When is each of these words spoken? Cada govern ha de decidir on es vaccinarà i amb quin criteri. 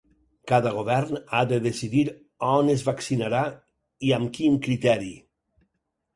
Cada 0.51 0.69
govern 0.77 1.19
ha 1.33 1.41
de 1.51 1.59
decidir 1.65 2.05
on 2.47 2.73
es 2.77 2.85
vaccinarà 2.89 3.43
i 4.09 4.13
amb 4.19 4.35
quin 4.41 4.59
criteri. 4.71 5.15